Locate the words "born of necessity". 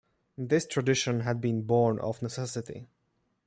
1.61-2.87